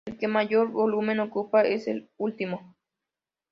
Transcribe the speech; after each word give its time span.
El 0.07 0.17
que 0.17 0.27
mayor 0.27 0.71
volumen 0.71 1.19
ocupa 1.19 1.61
es 1.61 1.87
este 1.87 2.09
último. 2.17 2.75